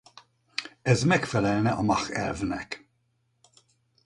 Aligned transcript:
Ez 0.81 1.03
megfelelne 1.03 1.71
a 1.71 1.81
Mach-elvnek. 1.81 2.89